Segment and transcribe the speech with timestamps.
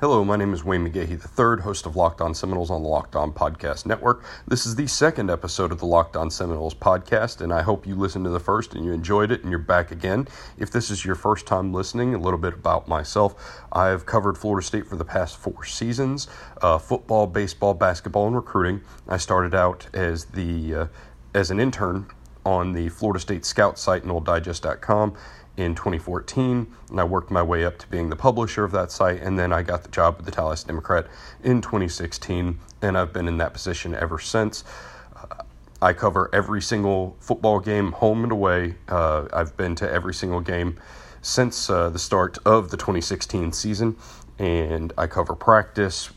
[0.00, 3.14] Hello, my name is Wayne McGahee III, host of Locked On Seminoles on the Locked
[3.14, 4.24] On Podcast Network.
[4.48, 7.94] This is the second episode of the Locked On Seminoles podcast, and I hope you
[7.94, 10.26] listened to the first and you enjoyed it and you're back again.
[10.56, 13.62] If this is your first time listening, a little bit about myself.
[13.72, 16.28] I've covered Florida State for the past four seasons
[16.62, 18.80] uh, football, baseball, basketball, and recruiting.
[19.06, 20.86] I started out as, the, uh,
[21.34, 22.06] as an intern
[22.46, 25.14] on the Florida State Scout site, NoleDigest.com
[25.60, 29.20] in 2014, and I worked my way up to being the publisher of that site,
[29.20, 31.06] and then I got the job with the Tallahassee Democrat
[31.44, 34.64] in 2016, and I've been in that position ever since.
[35.14, 35.42] Uh,
[35.82, 38.76] I cover every single football game, home and away.
[38.88, 40.78] Uh, I've been to every single game
[41.22, 43.96] since uh, the start of the 2016 season,
[44.38, 46.10] and I cover practice,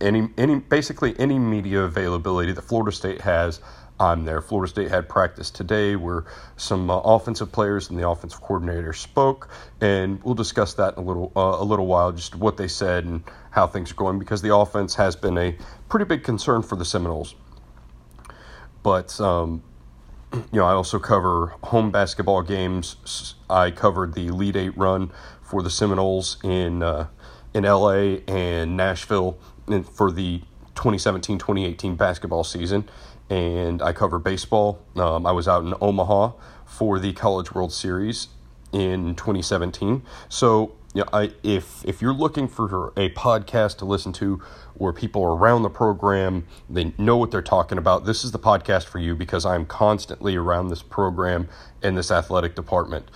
[0.00, 3.60] any any basically any media availability that Florida State has.
[3.98, 4.42] I'm there.
[4.42, 6.24] Florida State had practice today where
[6.56, 9.48] some uh, offensive players and the offensive coordinator spoke,
[9.80, 13.04] and we'll discuss that in a little uh, a little while, just what they said
[13.04, 15.56] and how things are going, because the offense has been a
[15.88, 17.34] pretty big concern for the Seminoles.
[18.82, 19.62] But um,
[20.32, 23.34] you know, I also cover home basketball games.
[23.48, 25.10] I covered the Elite Eight run
[25.42, 27.06] for the Seminoles in uh,
[27.54, 29.38] in LA and Nashville
[29.94, 30.42] for the
[30.74, 32.88] 2017-2018 basketball season
[33.28, 34.80] and I cover baseball.
[34.96, 36.32] Um, I was out in Omaha
[36.64, 38.28] for the College World Series
[38.72, 40.02] in 2017.
[40.28, 44.42] So, you know, I, if if you're looking for a podcast to listen to
[44.74, 48.38] where people are around the program, they know what they're talking about, this is the
[48.38, 51.48] podcast for you because I'm constantly around this program
[51.82, 53.10] and this athletic department.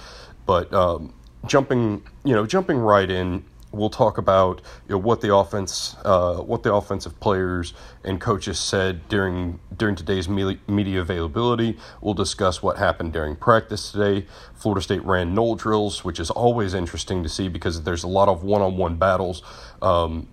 [0.46, 1.12] But um,
[1.46, 6.36] jumping, you know, jumping right in, we'll talk about you know, what the offense, uh,
[6.36, 7.72] what the offensive players
[8.04, 11.78] and coaches said during during today's media availability.
[12.00, 14.26] We'll discuss what happened during practice today.
[14.54, 18.28] Florida State ran null drills, which is always interesting to see because there's a lot
[18.28, 19.42] of one-on-one battles
[19.82, 20.28] um,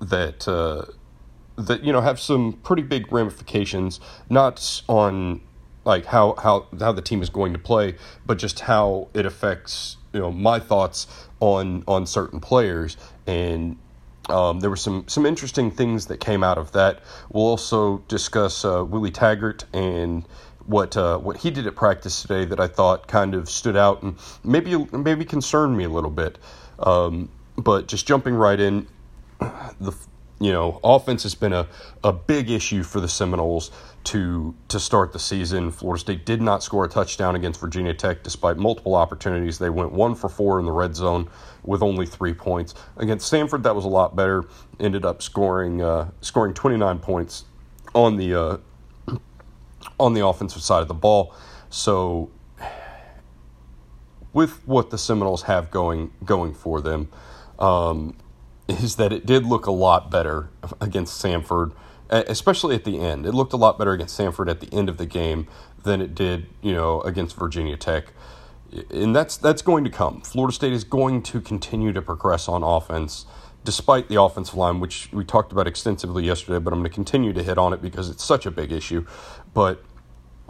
[0.00, 0.46] that.
[0.48, 0.84] Uh,
[1.56, 3.98] that you know have some pretty big ramifications,
[4.30, 5.40] not on
[5.84, 9.97] like how how how the team is going to play, but just how it affects
[10.12, 11.06] you know my thoughts
[11.40, 12.96] on on certain players
[13.26, 13.76] and
[14.28, 17.00] um, there were some some interesting things that came out of that.
[17.30, 20.24] We'll also discuss uh, Willie Taggart and
[20.66, 24.02] what uh, what he did at practice today that I thought kind of stood out
[24.02, 26.38] and maybe maybe concerned me a little bit.
[26.78, 28.86] Um, but just jumping right in,
[29.40, 29.92] the
[30.40, 31.66] you know, offense has been a,
[32.04, 33.70] a big issue for the Seminoles
[34.08, 35.70] to to start the season.
[35.70, 39.58] Florida State did not score a touchdown against Virginia Tech despite multiple opportunities.
[39.58, 41.28] They went one for four in the red zone
[41.62, 42.74] with only three points.
[42.96, 44.44] Against Samford, that was a lot better.
[44.80, 47.44] Ended up scoring uh, scoring 29 points
[47.94, 48.56] on the uh,
[50.00, 51.34] on the offensive side of the ball.
[51.68, 52.30] So
[54.32, 57.08] with what the Seminoles have going going for them.
[57.58, 58.14] Um,
[58.68, 61.72] is that it did look a lot better against Samford,
[62.10, 63.26] especially at the end.
[63.26, 65.46] It looked a lot better against Samford at the end of the game
[65.84, 68.12] than it did, you know, against Virginia Tech.
[68.90, 70.20] And that's that's going to come.
[70.20, 73.26] Florida State is going to continue to progress on offense
[73.64, 77.32] despite the offensive line, which we talked about extensively yesterday, but I'm going to continue
[77.34, 79.04] to hit on it because it's such a big issue.
[79.52, 79.84] But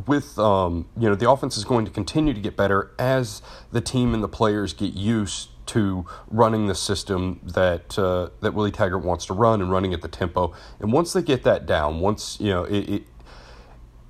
[0.07, 3.43] with um, you know the offense is going to continue to get better as
[3.73, 8.73] the team and the players get used to running the system that uh, that Willie
[8.73, 10.53] Taggart wants to run and running at the tempo.
[10.81, 13.03] And once they get that down, once you know it, it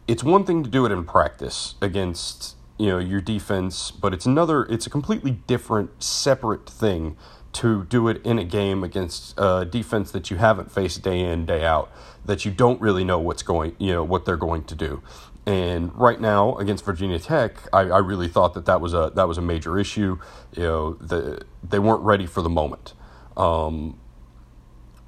[0.06, 4.26] it's one thing to do it in practice against you know your defense, but it's
[4.26, 4.64] another.
[4.64, 7.16] It's a completely different, separate thing
[7.52, 11.46] to do it in a game against a defense that you haven't faced day in
[11.46, 11.90] day out
[12.24, 15.02] that you don't really know what's going you know what they're going to do
[15.48, 19.26] and right now against Virginia Tech, I, I, really thought that that was a that
[19.26, 20.18] was a major issue.
[20.54, 22.92] You know, the, they weren't ready for the moment.
[23.34, 23.98] Um,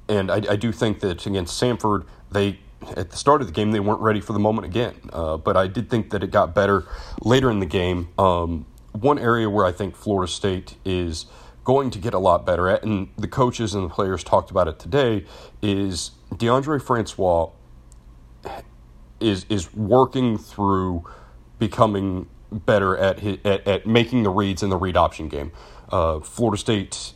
[0.08, 2.58] and I, I, do think that against Samford, they
[2.96, 4.94] at the start of the game they weren't ready for the moment again.
[5.12, 6.86] Uh, but I did think that it got better
[7.20, 8.08] later in the game.
[8.18, 11.26] Um, one area where I think Florida State is
[11.64, 14.68] going to get a lot better at, and the coaches and the players talked about
[14.68, 15.26] it today,
[15.60, 17.50] is Deondre Francois
[19.20, 21.04] is is working through
[21.58, 25.52] becoming better at at, at making the reads in the read option game.
[25.90, 27.12] Uh, Florida State,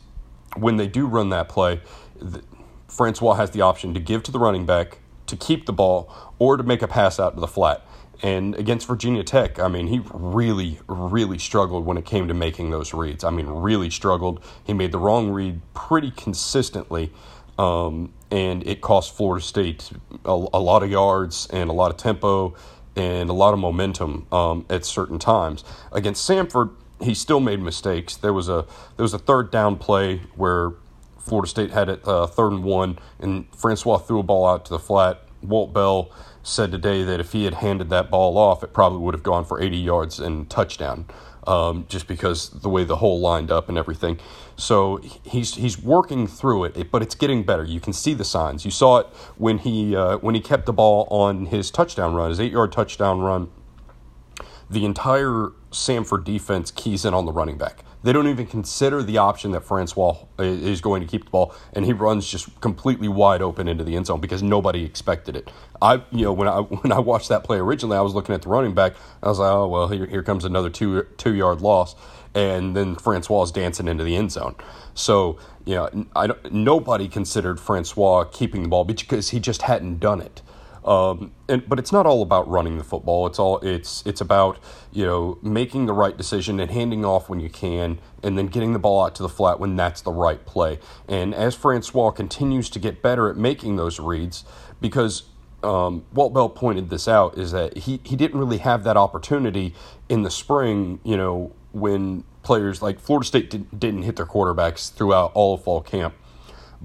[0.55, 1.81] when they do run that play,
[2.19, 2.43] the,
[2.87, 6.57] Francois has the option to give to the running back to keep the ball or
[6.57, 7.85] to make a pass out to the flat.
[8.21, 12.69] And against Virginia Tech, I mean, he really, really struggled when it came to making
[12.71, 13.23] those reads.
[13.23, 14.43] I mean, really struggled.
[14.63, 17.11] He made the wrong read pretty consistently.
[17.57, 19.91] Um, and it cost Florida State
[20.25, 22.55] a, a, lot of yards and a lot of tempo
[22.95, 25.63] and a lot of momentum um, at certain times.
[25.91, 28.15] Against Samford, he still made mistakes.
[28.15, 30.71] There was a there was a third down play where
[31.19, 34.71] Florida State had it uh, third and one, and Francois threw a ball out to
[34.71, 35.21] the flat.
[35.41, 36.11] Walt Bell
[36.43, 39.43] said today that if he had handed that ball off, it probably would have gone
[39.43, 41.05] for 80 yards and touchdown,
[41.47, 44.19] um, just because the way the hole lined up and everything.
[44.57, 47.63] So he's he's working through it, but it's getting better.
[47.63, 48.65] You can see the signs.
[48.65, 49.07] You saw it
[49.37, 52.71] when he uh, when he kept the ball on his touchdown run, his eight yard
[52.71, 53.49] touchdown run.
[54.69, 57.83] The entire Samford defense keys in on the running back.
[58.05, 61.55] They don't even consider the option that Francois uh, is going to keep the ball,
[61.73, 65.49] and he runs just completely wide open into the end zone because nobody expected it.
[65.81, 68.43] I, you know, when I when I watched that play originally, I was looking at
[68.43, 68.93] the running back.
[69.23, 71.95] I was like, oh well, here here comes another two two yard loss,
[72.35, 74.53] and then Francois is dancing into the end zone.
[74.93, 80.21] So you know, I nobody considered Francois keeping the ball because he just hadn't done
[80.21, 80.43] it.
[80.85, 83.25] Um, and but it's not all about running the football.
[83.25, 84.59] It's all it's it's about
[84.91, 88.73] you know making the right decision and handing off when you can, and then getting
[88.73, 90.79] the ball out to the flat when that's the right play.
[91.07, 94.45] And as Francois continues to get better at making those reads,
[94.79, 95.23] because
[95.63, 99.73] um, Walt Bell pointed this out, is that he he didn't really have that opportunity
[100.07, 100.99] in the spring.
[101.03, 105.63] You know when players like Florida State did, didn't hit their quarterbacks throughout all of
[105.63, 106.13] fall camp.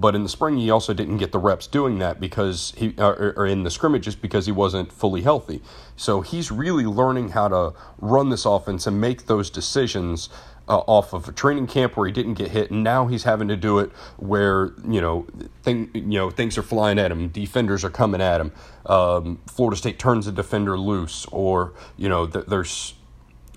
[0.01, 3.35] But in the spring, he also didn't get the reps doing that because he, or,
[3.37, 5.61] or, in the scrimmages because he wasn't fully healthy.
[5.95, 10.31] So he's really learning how to run this offense and make those decisions
[10.69, 13.49] uh, off of a training camp where he didn't get hit, and now he's having
[13.49, 15.27] to do it where you know,
[15.63, 18.53] thing, you know, things are flying at him, defenders are coming at him.
[18.87, 22.95] Um, Florida State turns a defender loose, or you know, th- there's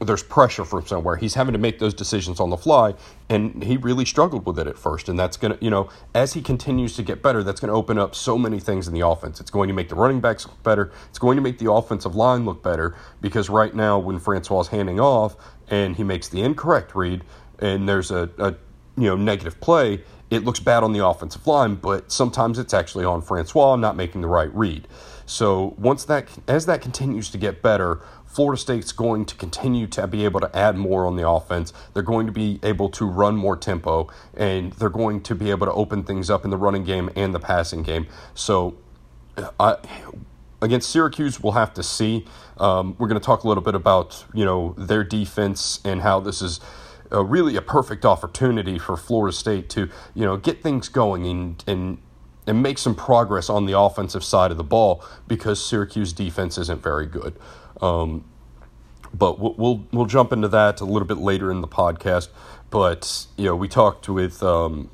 [0.03, 1.15] there's pressure from somewhere.
[1.15, 2.95] He's having to make those decisions on the fly,
[3.29, 5.09] and he really struggled with it at first.
[5.09, 7.75] And that's going to, you know, as he continues to get better, that's going to
[7.75, 9.39] open up so many things in the offense.
[9.39, 10.91] It's going to make the running backs look better.
[11.09, 14.67] It's going to make the offensive line look better because right now, when Francois is
[14.67, 15.35] handing off
[15.69, 17.23] and he makes the incorrect read,
[17.59, 18.55] and there's a, a
[18.97, 23.05] you know negative play, it looks bad on the offensive line, but sometimes it's actually
[23.05, 24.87] on Francois not making the right read.
[25.25, 30.07] So once that as that continues to get better, Florida State's going to continue to
[30.07, 31.71] be able to add more on the offense.
[31.93, 35.67] They're going to be able to run more tempo, and they're going to be able
[35.67, 38.07] to open things up in the running game and the passing game.
[38.33, 38.75] So,
[39.59, 39.77] I,
[40.63, 42.25] against Syracuse, we'll have to see.
[42.57, 46.19] Um, we're going to talk a little bit about you know their defense and how
[46.19, 46.59] this is.
[47.11, 51.99] really a perfect opportunity for Florida State to, you know, get things going and, and
[52.45, 56.81] and make some progress on the offensive side of the ball because Syracuse defense isn't
[56.81, 57.35] very good.
[57.81, 58.25] Um,
[59.13, 62.29] but we'll, we'll, we'll jump into that a little bit later in the podcast.
[62.69, 64.89] But you know, we talked with um,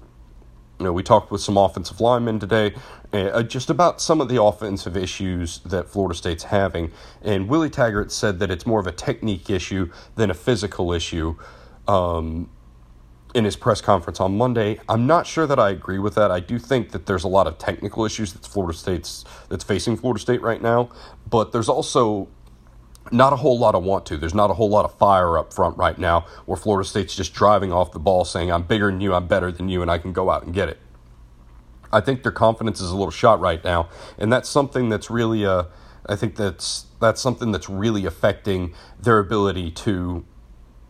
[0.78, 2.76] you know we talked with some offensive linemen today,
[3.14, 6.92] uh, just about some of the offensive issues that Florida State's having.
[7.22, 11.38] And Willie Taggart said that it's more of a technique issue than a physical issue.
[11.88, 12.50] Um,
[13.34, 14.80] in his press conference on Monday.
[14.90, 16.32] I'm not sure that I agree with that.
[16.32, 19.98] I do think that there's a lot of technical issues that Florida State's that's facing
[19.98, 20.90] Florida State right now,
[21.30, 22.28] but there's also
[23.12, 24.18] not a whole lot of want to.
[24.18, 27.34] There's not a whole lot of fire up front right now where Florida State's just
[27.34, 29.98] driving off the ball saying, I'm bigger than you, I'm better than you, and I
[29.98, 30.80] can go out and get it.
[31.92, 35.46] I think their confidence is a little shot right now, and that's something that's really,
[35.46, 35.64] uh,
[36.06, 40.26] I think that's that's something that's really affecting their ability to,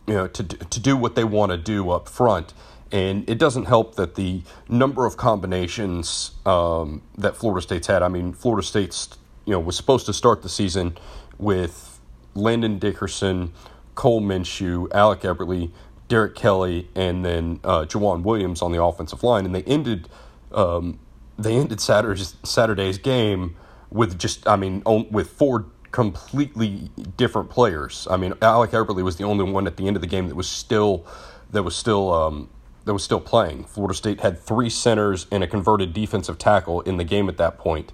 [0.09, 2.53] you know, to to do what they want to do up front.
[2.91, 8.01] And it doesn't help that the number of combinations um, that Florida State's had.
[8.01, 9.09] I mean, Florida State's
[9.45, 10.97] you know was supposed to start the season
[11.37, 11.99] with
[12.33, 13.53] Landon Dickerson,
[13.93, 15.69] Cole Minshew, Alec Eberle,
[16.07, 20.09] Derek Kelly, and then uh, Jauan Williams on the offensive line, and they ended
[20.51, 20.97] um,
[21.37, 23.55] they ended Saturday's Saturday's game
[23.91, 28.07] with just I mean with four completely different players.
[28.09, 30.35] I mean Alec Eberle was the only one at the end of the game that
[30.35, 31.05] was still
[31.51, 32.49] that was still um,
[32.85, 33.65] that was still playing.
[33.65, 37.57] Florida State had three centers and a converted defensive tackle in the game at that
[37.57, 37.91] point,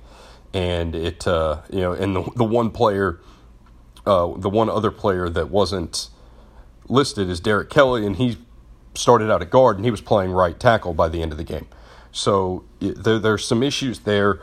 [0.54, 3.20] and it uh, you know and the the one player
[4.06, 6.10] uh, the one other player that wasn't
[6.88, 8.38] listed is Derek Kelly, and he
[8.98, 11.44] started out at guard and he was playing right tackle by the end of the
[11.44, 11.68] game.
[12.12, 14.40] So there, there's some issues there.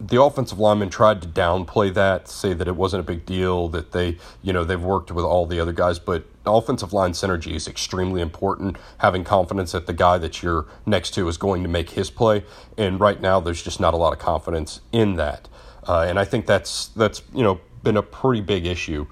[0.00, 3.92] The offensive lineman tried to downplay that, say that it wasn't a big deal, that
[3.92, 7.68] they, you know, they've worked with all the other guys, but offensive line synergy is
[7.68, 8.76] extremely important.
[8.98, 12.44] Having confidence that the guy that you're next to is going to make his play,
[12.76, 15.48] and right now there's just not a lot of confidence in that.
[15.86, 19.06] Uh, and I think that's that's you know been a pretty big issue.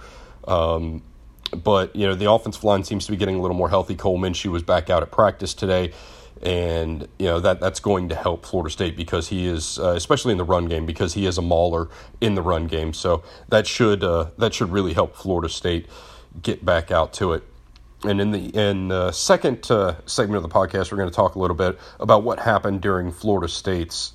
[0.46, 1.02] Um,
[1.62, 3.94] but you know the offensive line seems to be getting a little more healthy.
[3.94, 5.92] Cole Minshew was back out at practice today,
[6.44, 10.32] and you know that that's going to help Florida State because he is, uh, especially
[10.32, 11.88] in the run game, because he is a mauler
[12.20, 12.92] in the run game.
[12.92, 15.86] So that should uh, that should really help Florida State
[16.42, 17.44] get back out to it.
[18.04, 21.34] and in the in the second uh, segment of the podcast, we're going to talk
[21.34, 24.12] a little bit about what happened during Florida State's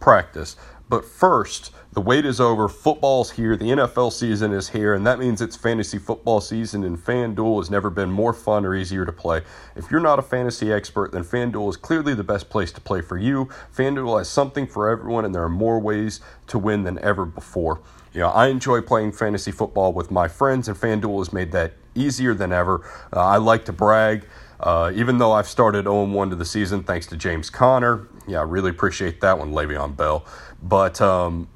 [0.00, 0.56] practice.
[0.88, 2.68] But first, the wait is over.
[2.68, 3.56] Football's here.
[3.56, 6.84] The NFL season is here, and that means it's fantasy football season.
[6.84, 9.40] And FanDuel has never been more fun or easier to play.
[9.74, 13.00] If you're not a fantasy expert, then FanDuel is clearly the best place to play
[13.00, 13.48] for you.
[13.74, 17.80] FanDuel has something for everyone, and there are more ways to win than ever before.
[18.12, 21.72] You know, I enjoy playing fantasy football with my friends, and FanDuel has made that
[21.94, 22.86] easier than ever.
[23.10, 24.28] Uh, I like to brag.
[24.60, 28.40] Uh, even though I've started 0 1 to the season thanks to James Conner, yeah,
[28.40, 30.26] I really appreciate that one, Le'Veon Bell.
[30.62, 31.48] But um,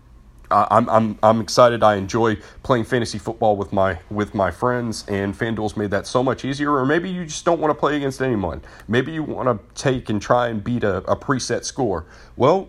[0.50, 1.82] I'm, I'm, I'm excited.
[1.82, 6.22] I enjoy playing fantasy football with my with my friends, and FanDuel's made that so
[6.22, 6.72] much easier.
[6.72, 8.60] Or maybe you just don't want to play against anyone.
[8.88, 12.06] Maybe you want to take and try and beat a, a preset score.
[12.36, 12.68] Well,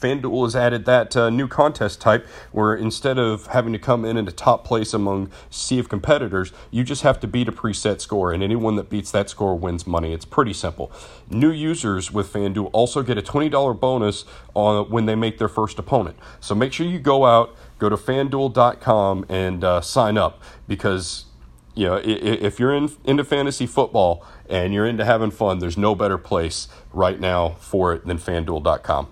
[0.00, 4.16] FanDuel has added that uh, new contest type where instead of having to come in
[4.16, 8.32] into top place among sea of competitors, you just have to beat a preset score,
[8.32, 10.12] and anyone that beats that score wins money.
[10.12, 10.90] It's pretty simple.
[11.28, 15.78] New users with FanDuel also get a $20 bonus on when they make their first
[15.78, 16.16] opponent.
[16.40, 21.26] So make sure you go out, go to fanduel.com, and uh, sign up because
[21.74, 25.94] you know, if you're in, into fantasy football and you're into having fun, there's no
[25.94, 29.08] better place right now for it than fanduel.com.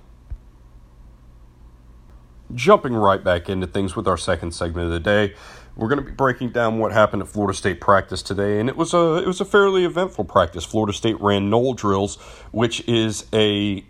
[2.55, 5.35] Jumping right back into things with our second segment of the day,
[5.77, 8.77] we're going to be breaking down what happened at Florida State practice today, and it
[8.77, 10.65] was a it was a fairly eventful practice.
[10.65, 12.17] Florida State ran knoll drills,
[12.51, 13.85] which is a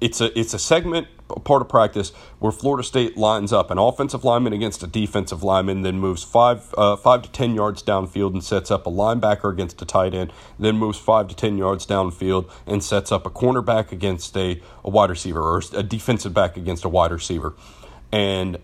[0.00, 1.08] it's a it's a segment
[1.44, 3.70] part of practice where Florida State lines up.
[3.70, 7.82] An offensive lineman against a defensive lineman, then moves five uh, five to ten yards
[7.82, 11.58] downfield and sets up a linebacker against a tight end, then moves five to ten
[11.58, 16.34] yards downfield and sets up a cornerback against a, a wide receiver or a defensive
[16.34, 17.54] back against a wide receiver.
[18.12, 18.58] And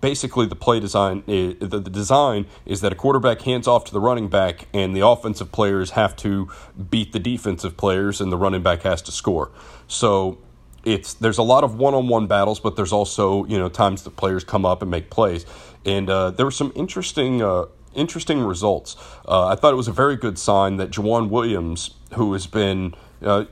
[0.00, 4.00] basically the play design the, the design is that a quarterback hands off to the
[4.00, 6.48] running back and the offensive players have to
[6.90, 9.50] beat the defensive players and the running back has to score.
[9.86, 10.38] So
[10.84, 14.44] it's there's a lot of one-on-one battles but there's also you know times the players
[14.44, 15.46] come up and make plays
[15.84, 17.64] and uh, there were some interesting uh,
[17.94, 22.32] interesting results uh, i thought it was a very good sign that Jauan Williams who
[22.32, 23.44] has been uh,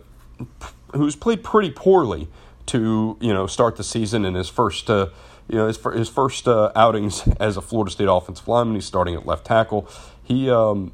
[0.95, 2.29] who's played pretty poorly
[2.67, 5.09] to you know start the season in his first uh,
[5.49, 9.15] you know, his, his first uh, outings as a Florida State offensive lineman, he's starting
[9.15, 9.89] at left tackle.
[10.23, 10.93] He um,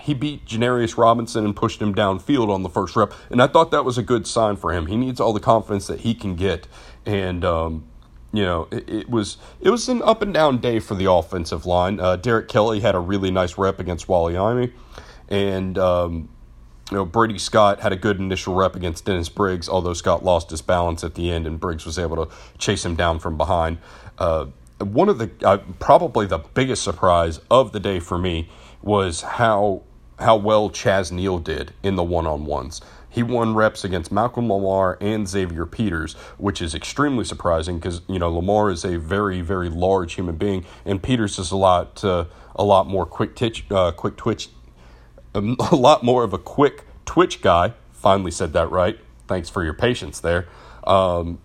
[0.00, 3.70] he beat Janarius Robinson and pushed him downfield on the first rep, and I thought
[3.70, 4.86] that was a good sign for him.
[4.86, 6.66] He needs all the confidence that he can get,
[7.06, 7.86] and um,
[8.32, 11.66] you know, it, it, was it was an up and down day for the offensive
[11.66, 12.00] line.
[12.00, 14.72] Uh, Derek Kelly had a really nice rep against Wally Aime,
[15.28, 16.28] and um,
[16.90, 20.50] you know, Brady Scott had a good initial rep against Dennis Briggs, although Scott lost
[20.50, 23.78] his balance at the end and Briggs was able to chase him down from behind.
[24.18, 24.46] Uh,
[24.78, 28.48] one of the uh, probably the biggest surprise of the day for me
[28.82, 29.82] was how
[30.20, 32.80] how well Chaz Neal did in the one on ones.
[33.08, 38.18] He won reps against Malcolm Lamar and Xavier Peters, which is extremely surprising because you
[38.18, 42.26] know Lamar is a very very large human being, and Peters is a lot uh,
[42.54, 44.50] a lot more quick twitch uh, quick twitch
[45.34, 47.74] a lot more of a quick twitch guy.
[47.92, 48.98] Finally said that right.
[49.26, 50.48] Thanks for your patience there.
[50.84, 51.40] Um,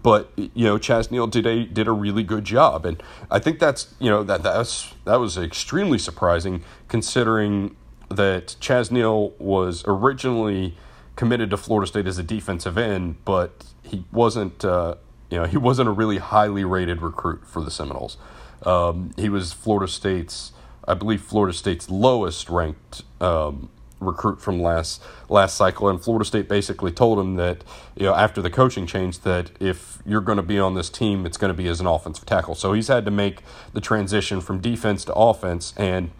[0.00, 3.58] but you know, Chaz Neal did a did a really good job, and I think
[3.58, 7.76] that's you know that that's that was extremely surprising considering
[8.12, 10.76] that Chaz Neal was originally
[11.16, 14.64] committed to Florida State as a defensive end, but he wasn't.
[14.64, 14.96] Uh,
[15.30, 18.18] you know, he wasn't a really highly rated recruit for the Seminoles.
[18.66, 20.52] Um, he was Florida State's
[20.86, 23.68] I believe Florida State's lowest ranked um,
[24.00, 27.62] recruit from last last cycle, and Florida State basically told him that
[27.96, 31.24] you know after the coaching change that if you're going to be on this team,
[31.24, 32.54] it's going to be as an offensive tackle.
[32.54, 33.42] So he's had to make
[33.72, 36.10] the transition from defense to offense, and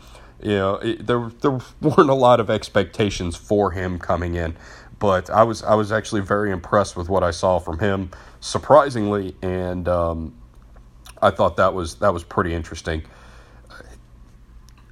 [0.43, 4.57] you know it, there there weren't a lot of expectations for him coming in,
[4.99, 9.37] but I was I was actually very impressed with what I saw from him, surprisingly,
[9.43, 10.35] and um,
[11.21, 13.05] I thought that was that was pretty interesting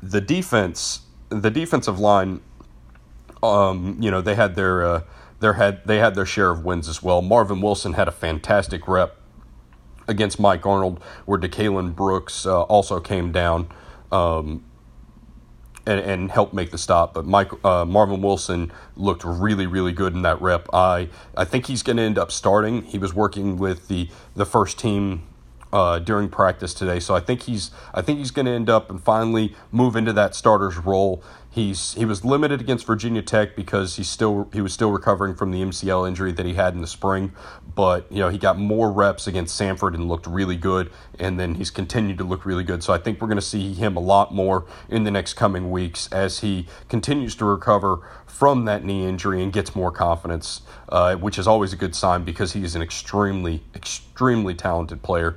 [0.03, 2.41] the defense, the defensive line,
[3.43, 5.03] um, you know, they had their uh,
[5.41, 7.23] their had they had their share of wins as well.
[7.23, 9.17] Marvin Wilson had a fantastic rep
[10.09, 13.69] against Mike Arnold, where DeCalon Brooks uh, also came down
[14.11, 14.65] um,
[15.91, 17.15] and, and helped make the stop.
[17.15, 20.69] But Mike uh, Marvin Wilson looked really really good in that rep.
[20.73, 22.83] I I think he's going to end up starting.
[22.83, 25.23] He was working with the the first team
[25.73, 27.01] uh, during practice today.
[27.01, 30.13] So I think he's I think he's going to end up and finally move into
[30.15, 31.23] that starter's role.
[31.53, 35.51] He's he was limited against Virginia Tech because he still he was still recovering from
[35.51, 37.33] the MCL injury that he had in the spring,
[37.75, 41.57] but you know he got more reps against Samford and looked really good, and then
[41.57, 42.85] he's continued to look really good.
[42.85, 45.73] So I think we're going to see him a lot more in the next coming
[45.73, 51.17] weeks as he continues to recover from that knee injury and gets more confidence, uh,
[51.17, 55.37] which is always a good sign because he is an extremely extremely talented player.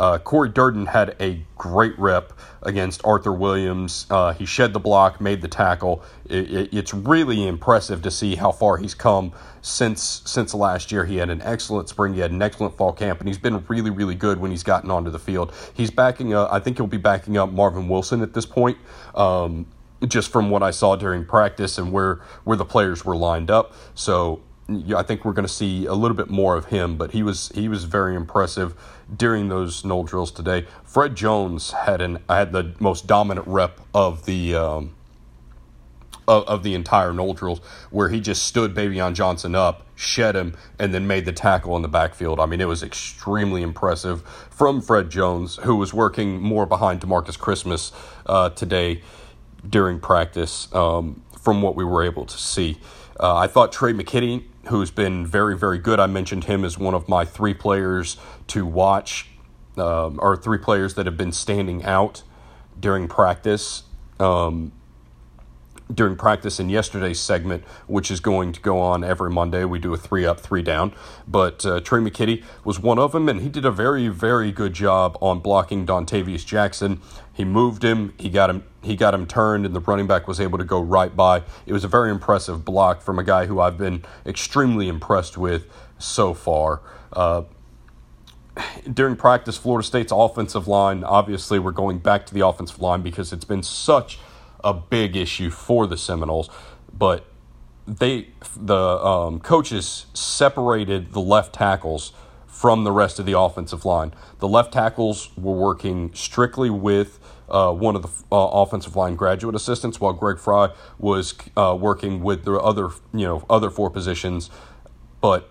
[0.00, 4.06] Uh, Corey Durden had a great rep against Arthur Williams.
[4.08, 6.02] Uh, he shed the block, made the tackle.
[6.24, 11.04] It, it, it's really impressive to see how far he's come since since last year.
[11.04, 12.14] He had an excellent spring.
[12.14, 14.90] He had an excellent fall camp, and he's been really, really good when he's gotten
[14.90, 15.52] onto the field.
[15.74, 16.34] He's backing.
[16.34, 18.78] I think he'll be backing up Marvin Wilson at this point.
[19.14, 19.66] Um,
[20.08, 23.74] just from what I saw during practice and where where the players were lined up.
[23.94, 24.40] So
[24.96, 27.50] I think we're going to see a little bit more of him, but he was
[27.54, 28.74] he was very impressive
[29.16, 30.66] during those knoll drills today.
[30.84, 34.94] Fred Jones had an had the most dominant rep of the um,
[36.28, 37.58] of, of, the entire knoll drills,
[37.90, 41.82] where he just stood Baveon Johnson up, shed him, and then made the tackle in
[41.82, 42.38] the backfield.
[42.38, 47.38] I mean, it was extremely impressive from Fred Jones, who was working more behind Demarcus
[47.38, 47.90] Christmas
[48.26, 49.02] uh, today
[49.68, 50.72] during practice.
[50.72, 52.78] Um, from what we were able to see,
[53.18, 55.98] uh, I thought Tre' McKitty who's been very, very good.
[55.98, 58.16] I mentioned him as one of my three players
[58.48, 59.28] to watch,
[59.76, 62.22] um, or three players that have been standing out
[62.78, 63.84] during practice.
[64.18, 64.72] Um,
[65.92, 69.64] during practice in yesterday's segment, which is going to go on every Monday.
[69.64, 70.92] We do a three up, three down.
[71.26, 74.72] But uh, Tre' McKitty was one of them, and he did a very, very good
[74.72, 77.00] job on blocking Dontavius Jackson.
[77.40, 80.38] He moved him, he got him, he got him turned, and the running back was
[80.42, 81.42] able to go right by.
[81.64, 85.64] It was a very impressive block from a guy who I've been extremely impressed with
[85.98, 86.82] so far.
[87.14, 87.44] Uh,
[88.92, 93.32] during practice, Florida State's offensive line, obviously, we're going back to the offensive line because
[93.32, 94.18] it's been such
[94.62, 96.50] a big issue for the Seminoles,
[96.92, 97.24] but
[97.86, 102.12] they the um, coaches separated the left tackles
[102.50, 104.12] from the rest of the offensive line.
[104.38, 109.54] The left tackles were working strictly with uh, one of the uh, offensive line graduate
[109.54, 114.50] assistants, while Greg Frey was uh, working with the other you know other four positions.
[115.20, 115.48] But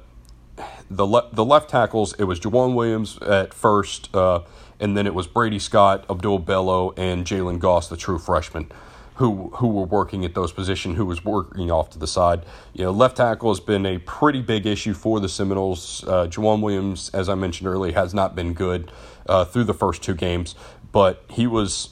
[0.89, 4.41] the le- the left tackles, it was Jauan Williams at first, uh,
[4.80, 8.71] and then it was Brady Scott, Abdul Bello, and Jalen Goss, the true freshman
[9.19, 12.45] who who were working at those positions, who was working off to the side.
[12.73, 16.05] You know, left tackle has been a pretty big issue for the Seminoles.
[16.08, 18.93] Uh, Jauan Williams, as I mentioned earlier, has not been good
[19.27, 20.55] uh, through the first two games,
[20.93, 21.89] but he was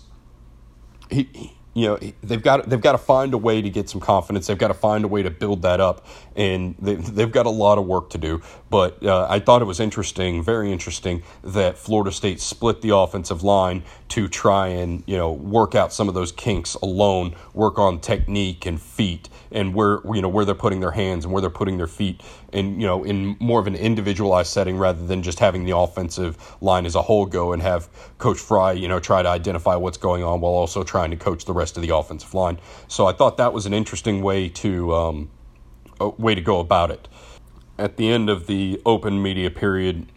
[1.11, 4.47] he you know they've got they've got to find a way to get some confidence.
[4.47, 7.51] They've got to find a way to build that up, and they, they've got a
[7.51, 8.41] lot of work to do.
[8.71, 13.43] But uh, I thought it was interesting, very interesting, that Florida State split the offensive
[13.43, 17.99] line to try and you know work out some of those kinks alone, work on
[17.99, 21.49] technique and feet, and where you know where they're putting their hands and where they're
[21.51, 22.23] putting their feet,
[22.57, 26.57] and you know in more of an individualized setting rather than just having the offensive
[26.59, 29.97] line as a whole go and have Coach Frey you know try to identify what's
[29.97, 32.59] going on while also trying to coach the rest rest of the offensive line.
[32.87, 35.29] So I thought that was an interesting way to um,
[35.99, 37.09] way to go about it.
[37.77, 40.07] At the end of the open media period,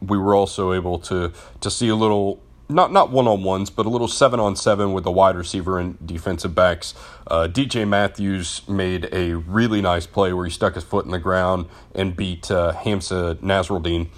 [0.00, 3.86] we were also able to to see a little not not one on ones, but
[3.86, 6.94] a little seven on seven with the wide receiver and defensive backs.
[7.26, 11.18] Uh, DJ Matthews made a really nice play where he stuck his foot in the
[11.18, 14.08] ground and beat uh, Hamsah Nasirildeen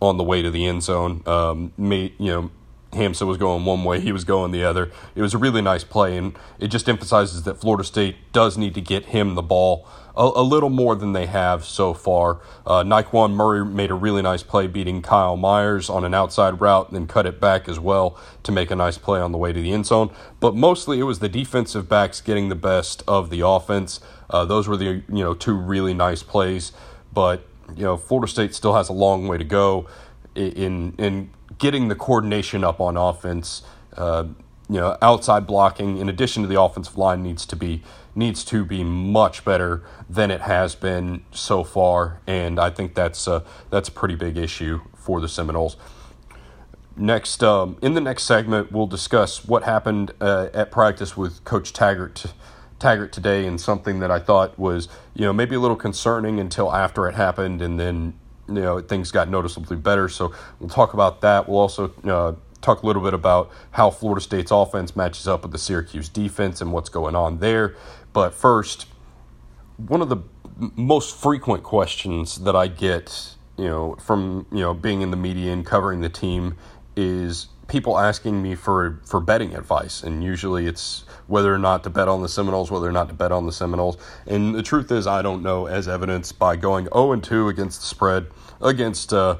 [0.00, 1.22] on the way to the end zone.
[1.26, 2.50] Um, made you know
[2.92, 4.90] Hamsah was going one way, he was going the other.
[5.14, 8.74] It was a really nice play, and it just emphasizes that Florida State does need
[8.74, 12.40] to get him the ball a, a little more than they have so far.
[12.66, 16.88] Uh, Nyqwan Murray made a really nice play beating Kyle Meyers on an outside route,
[16.88, 19.52] and then cut it back as well to make a nice play on the way
[19.52, 20.10] to the end zone.
[20.40, 24.00] But mostly it was the defensive backs getting the best of the offense.
[24.28, 26.72] Uh, those were the you know two really nice plays,
[27.12, 27.46] but
[27.76, 29.86] you know Florida State still has a long way to go
[30.34, 33.62] in in getting the coordination up on offense.
[33.96, 34.24] Uh,
[34.70, 37.82] you know, outside blocking in addition to the offensive line needs to be
[38.14, 43.26] needs to be much better than it has been so far, and I think that's
[43.26, 45.76] a, that's a pretty big issue for the Seminoles.
[46.96, 51.72] Next, um, in the next segment, we'll discuss what happened uh, at practice with Coach
[51.72, 52.26] Taggart.
[52.78, 56.72] Taggart today, and something that I thought was, you know, maybe a little concerning until
[56.72, 58.14] after it happened, and then
[58.48, 60.08] you know things got noticeably better.
[60.08, 61.48] So we'll talk about that.
[61.48, 65.52] We'll also uh, talk a little bit about how Florida State's offense matches up with
[65.52, 67.74] the Syracuse defense and what's going on there.
[68.12, 68.86] But first,
[69.76, 70.18] one of the
[70.76, 75.52] most frequent questions that I get, you know, from you know being in the media
[75.52, 76.56] and covering the team
[76.96, 81.90] is people asking me for for betting advice, and usually it's whether or not to
[81.90, 83.96] bet on the Seminoles, whether or not to bet on the Seminoles.
[84.26, 87.80] And the truth is, I don't know, as evidenced by going 0 and 2 against
[87.80, 88.26] the spread
[88.60, 89.38] against uh,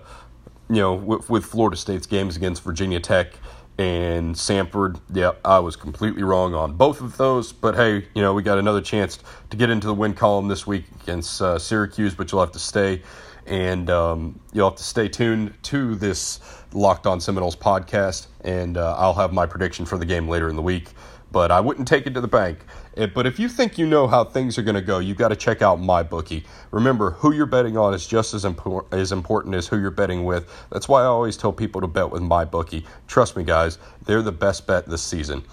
[0.71, 3.35] you know with, with Florida State's games against Virginia Tech
[3.79, 5.01] and Samford.
[5.13, 7.53] Yeah, I was completely wrong on both of those.
[7.53, 9.19] But hey, you know, we got another chance
[9.51, 12.59] to get into the win column this week against uh, Syracuse, but you'll have to
[12.59, 13.03] stay
[13.47, 16.41] and um, you'll have to stay tuned to this
[16.73, 20.57] Locked On Seminoles podcast, and uh, I'll have my prediction for the game later in
[20.57, 20.91] the week.
[21.33, 22.65] But I wouldn't take it to the bank.
[22.97, 25.29] Eh, but if you think you know how things are going to go, you've got
[25.29, 26.45] to check out my bookie.
[26.71, 30.25] Remember, who you're betting on is just as, impor- as important as who you're betting
[30.25, 30.51] with.
[30.71, 32.85] That's why I always tell people to bet with my bookie.
[33.07, 35.45] Trust me, guys, they're the best bet this season.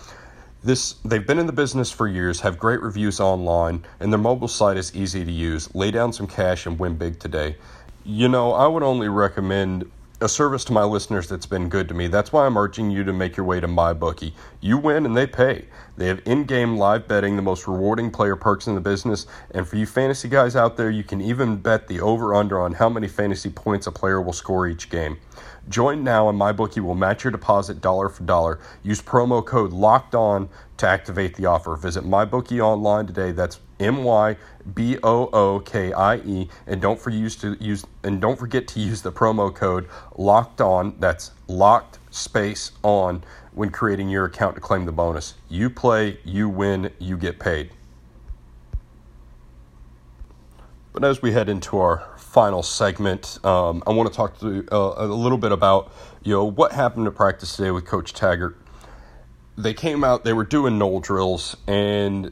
[0.63, 4.47] This they've been in the business for years, have great reviews online, and their mobile
[4.47, 5.73] site is easy to use.
[5.75, 7.55] Lay down some cash and win big today.
[8.03, 11.93] You know, I would only recommend a service to my listeners that's been good to
[11.93, 12.07] me.
[12.07, 14.33] That's why I'm urging you to make your way to MyBookie.
[14.61, 15.65] You win and they pay.
[15.95, 19.27] They have in game live betting, the most rewarding player perks in the business.
[19.51, 22.73] And for you fantasy guys out there, you can even bet the over under on
[22.73, 25.17] how many fantasy points a player will score each game.
[25.69, 28.59] Join now and MyBookie will match your deposit dollar for dollar.
[28.81, 31.75] Use promo code LOCKED ON to activate the offer.
[31.75, 33.31] Visit MyBookie online today.
[33.31, 34.37] That's M Y
[34.73, 38.67] B O O K I E and don't for use to use and don't forget
[38.69, 44.55] to use the promo code locked on that's locked space on when creating your account
[44.55, 45.35] to claim the bonus.
[45.49, 47.71] You play, you win, you get paid.
[50.93, 54.93] But as we head into our final segment, um, I want to talk to uh,
[54.97, 55.91] a little bit about
[56.23, 58.57] you know what happened to practice today with Coach Taggart.
[59.57, 62.31] They came out, they were doing knoll drills, and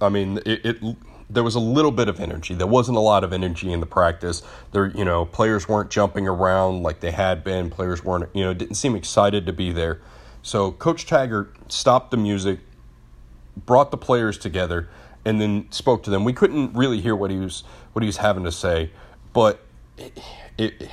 [0.00, 0.96] I mean it, it
[1.30, 2.54] there was a little bit of energy.
[2.54, 4.42] There wasn't a lot of energy in the practice.
[4.72, 7.68] There, you know, players weren't jumping around like they had been.
[7.70, 10.00] Players weren't, you know, didn't seem excited to be there.
[10.42, 12.60] So Coach Taggart stopped the music,
[13.66, 14.88] brought the players together,
[15.24, 16.24] and then spoke to them.
[16.24, 18.90] We couldn't really hear what he was what he was having to say,
[19.32, 19.60] but
[19.98, 20.18] it,
[20.56, 20.88] it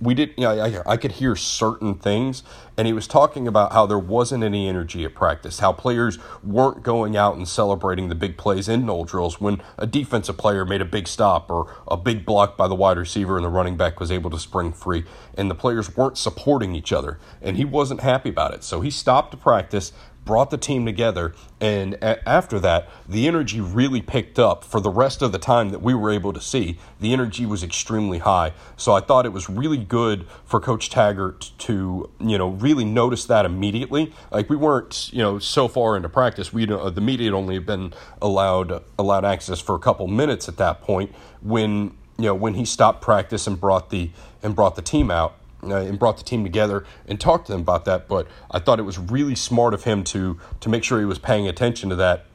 [0.00, 2.42] we did you know, I, I could hear certain things.
[2.76, 6.82] And he was talking about how there wasn't any energy at practice how players weren't
[6.82, 10.82] going out and celebrating the big plays in knoll drills when a defensive player made
[10.82, 13.98] a big stop or a big block by the wide receiver and the running back
[13.98, 15.04] was able to spring free.
[15.34, 17.18] And the players weren't supporting each other.
[17.40, 18.62] And he wasn't happy about it.
[18.62, 19.92] So he stopped practice
[20.26, 24.90] brought the team together, and a- after that, the energy really picked up for the
[24.90, 26.78] rest of the time that we were able to see.
[27.00, 31.52] The energy was extremely high, so I thought it was really good for Coach Taggart
[31.58, 34.12] to, you know, really notice that immediately.
[34.30, 37.58] Like we weren't, you know, so far into practice, we uh, the media had only
[37.60, 42.54] been allowed allowed access for a couple minutes at that point when you know when
[42.54, 44.10] he stopped practice and brought the
[44.42, 45.36] and brought the team out
[45.72, 48.08] and brought the team together and talked to them about that.
[48.08, 51.18] But I thought it was really smart of him to to make sure he was
[51.18, 52.26] paying attention to that,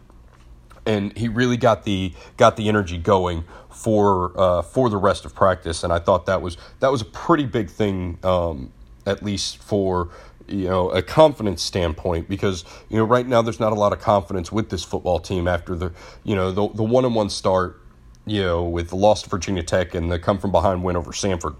[0.85, 5.33] and he really got the got the energy going for uh, for the rest of
[5.33, 5.83] practice.
[5.83, 8.71] And I thought that was that was a pretty big thing, um,
[9.05, 10.09] at least for
[10.47, 13.99] you know a confidence standpoint because you know right now there's not a lot of
[13.99, 15.91] confidence with this football team after the
[16.23, 17.79] you know the the one on one start
[18.25, 21.11] you know with the loss to Virginia Tech and the come from behind win over
[21.11, 21.55] Samford.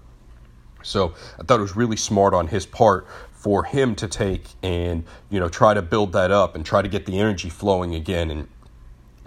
[0.82, 5.04] So I thought it was really smart on his part for him to take and
[5.28, 8.30] you know try to build that up and try to get the energy flowing again
[8.30, 8.48] and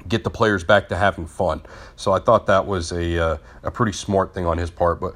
[0.07, 1.61] get the players back to having fun.
[1.95, 4.99] So I thought that was a uh, a pretty smart thing on his part.
[4.99, 5.15] But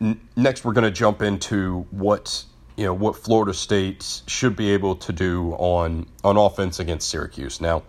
[0.00, 2.44] n- next we're going to jump into what
[2.76, 7.60] you know what Florida State should be able to do on on offense against Syracuse.
[7.60, 7.82] Now.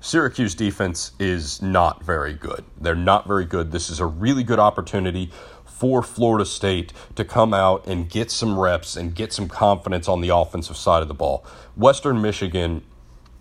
[0.00, 2.64] Syracuse defense is not very good.
[2.80, 3.72] They're not very good.
[3.72, 5.32] This is a really good opportunity
[5.78, 10.20] for Florida State to come out and get some reps and get some confidence on
[10.20, 11.44] the offensive side of the ball.
[11.76, 12.82] Western Michigan,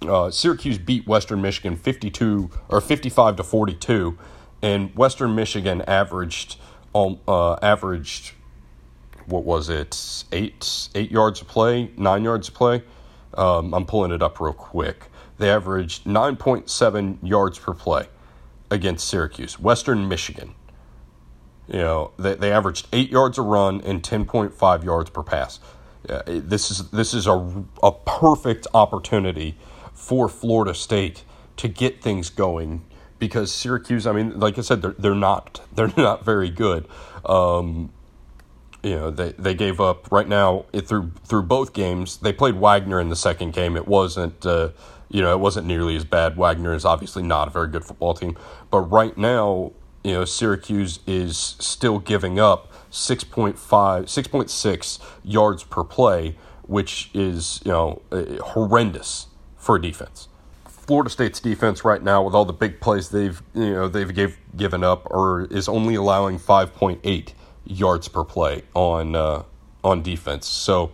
[0.04, 4.18] uh, Syracuse beat Western Michigan 52 or 55 to 42,
[4.62, 6.58] and Western Michigan averaged
[6.94, 8.34] um, uh, averaged
[9.26, 12.84] what was it eight eight yards of play, nine yards of play.
[13.34, 15.06] Um, I'm pulling it up real quick.
[15.38, 18.08] They averaged 9.7 yards per play
[18.72, 20.56] against Syracuse, Western Michigan.
[21.68, 25.60] You know, they, they averaged eight yards a run and 10.5 yards per pass.
[26.08, 29.58] Uh, this is this is a, a perfect opportunity
[29.94, 31.24] for Florida State
[31.58, 32.86] to get things going
[33.20, 36.88] because Syracuse, I mean, like I said, they're, they're not they're not very good.
[37.26, 37.92] Um,
[38.84, 42.18] you know, they, they gave up right now it, through through both games.
[42.18, 43.76] They played Wagner in the second game.
[43.76, 44.70] It wasn't uh,
[45.10, 46.38] you know it wasn't nearly as bad.
[46.38, 48.38] Wagner is obviously not a very good football team,
[48.72, 49.74] but right now
[50.08, 57.72] you know, Syracuse is still giving up 6.5, 6.6 yards per play, which is, you
[57.72, 60.30] know, horrendous for a defense.
[60.66, 64.38] Florida State's defense right now, with all the big plays they've you know they've gave,
[64.56, 67.34] given up, or is only allowing 5.8
[67.66, 69.44] yards per play on uh,
[69.84, 70.48] on defense.
[70.48, 70.92] So,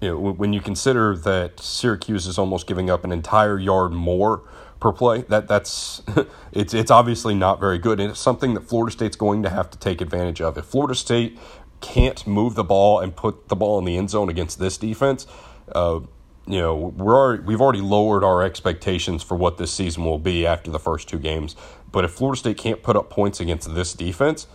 [0.00, 4.42] you know, when you consider that Syracuse is almost giving up an entire yard more
[4.80, 6.02] per play, that that's
[6.52, 9.70] it's it's obviously not very good, and it's something that Florida State's going to have
[9.70, 10.56] to take advantage of.
[10.56, 11.38] If Florida State
[11.80, 15.26] can't move the ball and put the ball in the end zone against this defense.
[15.72, 16.00] Uh,
[16.46, 20.46] you know we're already, we've already lowered our expectations for what this season will be
[20.46, 21.54] after the first two games.
[21.92, 24.46] But if Florida State can't put up points against this defense,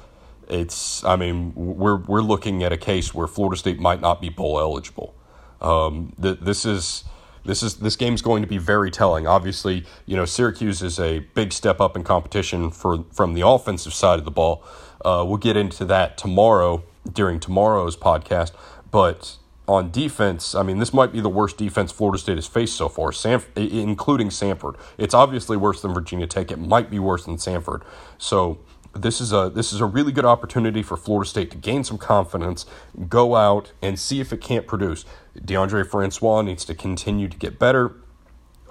[0.50, 4.30] it's I mean we're we're looking at a case where Florida State might not be
[4.30, 5.16] bowl eligible.
[5.62, 7.04] Um, th- this is
[7.46, 9.28] this is this game's going to be very telling.
[9.28, 13.94] Obviously, you know Syracuse is a big step up in competition for from the offensive
[13.94, 14.64] side of the ball.
[15.04, 18.52] Uh, we'll get into that tomorrow during tomorrow's podcast,
[18.90, 19.38] but
[19.68, 22.88] on defense, I mean, this might be the worst defense Florida State has faced so
[22.88, 24.76] far, Sanf- including Samford.
[24.98, 26.52] It's obviously worse than Virginia Tech.
[26.52, 27.82] It might be worse than Samford.
[28.18, 28.60] So
[28.96, 31.98] this is a this is a really good opportunity for Florida State to gain some
[31.98, 32.66] confidence,
[33.10, 35.06] go out and see if it can't produce.
[35.38, 37.94] Deondre Francois needs to continue to get better.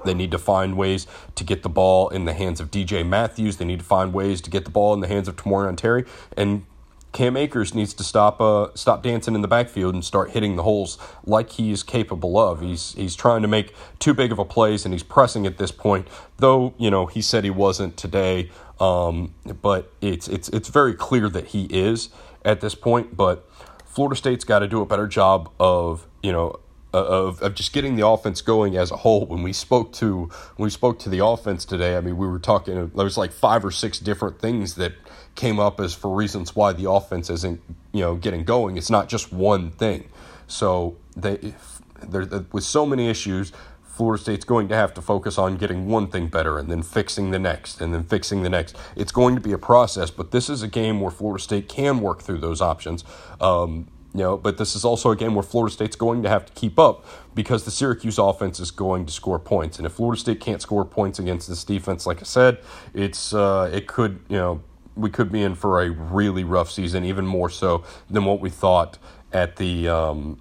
[0.04, 3.56] They need to find ways to get the ball in the hands of DJ Matthews.
[3.56, 6.04] They need to find ways to get the ball in the hands of Tamorrion Terry
[6.36, 6.66] and
[7.14, 10.64] Cam Akers needs to stop uh, stop dancing in the backfield and start hitting the
[10.64, 12.60] holes like he is capable of.
[12.60, 15.70] He's he's trying to make too big of a plays and he's pressing at this
[15.70, 16.08] point.
[16.38, 18.50] Though you know he said he wasn't today,
[18.84, 22.10] um, but it's it's it's very clear that he is
[22.44, 23.16] at this point.
[23.16, 23.48] But
[23.86, 26.60] Florida State's got to do a better job of you know
[26.92, 29.24] of, of just getting the offense going as a whole.
[29.26, 32.38] When we spoke to when we spoke to the offense today, I mean, we were
[32.38, 32.74] talking.
[32.74, 34.92] There was like five or six different things that
[35.34, 37.60] came up as for reasons why the offense isn't
[37.92, 38.76] you know getting going.
[38.76, 40.10] It's not just one thing.
[40.46, 41.54] So they
[42.02, 43.50] there with so many issues.
[43.94, 47.30] Florida State's going to have to focus on getting one thing better and then fixing
[47.30, 48.76] the next and then fixing the next.
[48.96, 52.00] It's going to be a process, but this is a game where Florida State can
[52.00, 53.04] work through those options.
[53.40, 56.46] Um, you know, but this is also a game where Florida State's going to have
[56.46, 57.04] to keep up
[57.34, 60.84] because the Syracuse offense is going to score points, and if Florida State can't score
[60.84, 62.58] points against this defense, like I said,
[62.92, 64.62] it's uh, it could you know
[64.94, 68.50] we could be in for a really rough season, even more so than what we
[68.50, 68.98] thought
[69.32, 70.40] at the um,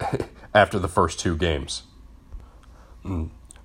[0.54, 1.82] after the first two games.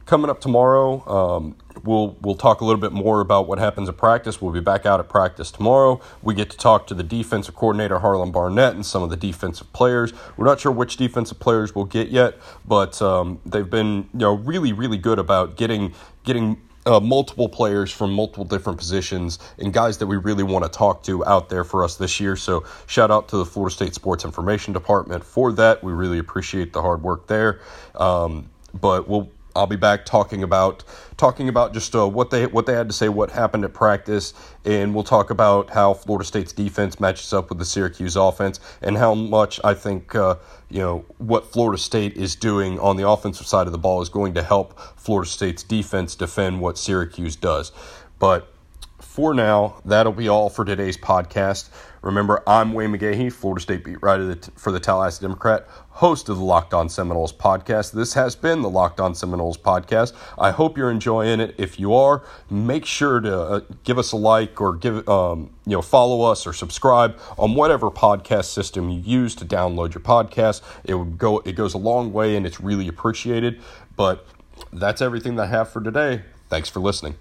[0.06, 3.98] Coming up tomorrow, um, we'll we'll talk a little bit more about what happens at
[3.98, 4.39] practice.
[4.39, 6.00] We'll be back out at practice tomorrow.
[6.21, 9.74] We get to talk to the defensive coordinator Harlon Barnett and some of the defensive
[9.74, 10.13] players.
[10.38, 12.36] We're not sure which defensive players we'll get yet,
[12.67, 17.91] but um, they've been you know really really good about getting getting uh, multiple players
[17.91, 21.63] from multiple different positions and guys that we really want to talk to out there
[21.63, 22.36] for us this year.
[22.36, 25.84] So, shout out to the Florida State Sports Information Department for that.
[25.84, 27.60] We really appreciate the hard work there.
[27.95, 30.84] Um, but we'll I'll be back talking about
[31.16, 34.34] talking about just uh, what they what they had to say, what happened at practice,
[34.66, 38.98] and we'll talk about how Florida State's defense matches up with the Syracuse offense, and
[38.98, 40.36] how much I think uh,
[40.70, 44.10] you know what Florida State is doing on the offensive side of the ball is
[44.10, 47.72] going to help Florida State's defense defend what Syracuse does.
[48.20, 48.52] But
[49.00, 51.70] for now, that'll be all for today's podcast.
[52.06, 56.44] Remember, I'm Wayne McGahee, Florida State beat writer for the Tallahassee Democrat, host of the
[56.44, 57.94] Locked On Seminoles podcast.
[57.94, 60.13] This has been the Locked On Seminoles podcast.
[60.38, 61.56] I hope you're enjoying it.
[61.58, 65.72] If you are, make sure to uh, give us a like or give um, you
[65.72, 70.62] know follow us or subscribe on whatever podcast system you use to download your podcast.
[70.84, 71.39] It would go.
[71.39, 73.60] It goes a long way, and it's really appreciated.
[73.96, 74.28] But
[74.72, 76.22] that's everything that I have for today.
[76.50, 77.15] Thanks for listening.